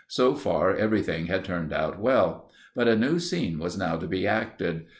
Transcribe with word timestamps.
So 0.07 0.33
far 0.33 0.75
everything 0.75 1.27
had 1.27 1.45
turned 1.45 1.71
out 1.71 1.99
well. 1.99 2.49
But 2.73 2.87
a 2.87 2.95
new 2.95 3.19
scene 3.19 3.59
was 3.59 3.77
now 3.77 3.97
to 3.97 4.07
be 4.07 4.25
acted. 4.25 4.87